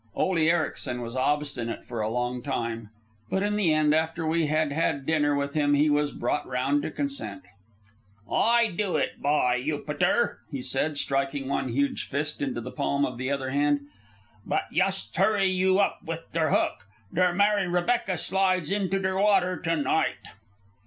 [0.15, 2.89] Ole Ericsen was obstinate for a long time;
[3.29, 6.81] but in the end, after we had had dinner with him, he was brought round
[6.81, 7.43] to consent.
[8.27, 13.19] "Ay do it, by Yupiter!" he said, striking one huge fist into the palm of
[13.19, 13.81] the other hand.
[14.43, 16.87] "But yust hurry you up with der hook.
[17.13, 20.15] Der Mary Rebecca slides into der water to night."